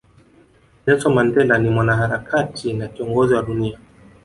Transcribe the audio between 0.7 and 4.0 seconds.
Nelson Mandela ni Mwanaharakati na Kiongozi wa dunia